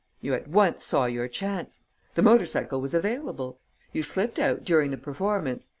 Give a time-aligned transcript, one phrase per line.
[0.19, 1.81] You at once saw your chance.
[2.15, 3.59] The motor cycle was available.
[3.93, 5.69] You slipped out during the performance.